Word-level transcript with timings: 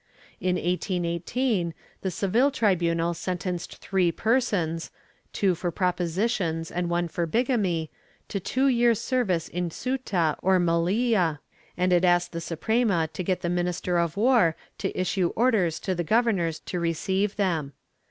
In 0.39 0.55
1818, 0.55 1.75
the 2.01 2.09
Seville 2.09 2.49
tribunal 2.49 3.13
sentenced 3.13 3.77
three 3.77 4.11
persons— 4.11 4.89
two 5.31 5.53
for 5.53 5.69
propositions 5.69 6.71
and 6.71 6.89
one 6.89 7.07
for 7.07 7.27
bigamy— 7.27 7.91
to 8.29 8.39
two 8.39 8.67
years' 8.67 8.99
service 8.99 9.47
in 9.47 9.69
Ceuta 9.69 10.37
or 10.41 10.59
Melilla, 10.59 11.37
and 11.77 11.93
it 11.93 12.03
asked 12.03 12.31
the 12.31 12.41
Suprema 12.41 13.09
to 13.13 13.21
get 13.21 13.41
the 13.41 13.47
minister 13.47 13.99
of 13.99 14.17
war 14.17 14.55
to 14.79 14.99
issue 14.99 15.33
orders 15.35 15.79
to 15.81 15.93
the 15.93 16.03
gover 16.03 16.33
nors 16.33 16.57
to 16.61 16.79
receive 16.79 17.35
them. 17.35 17.73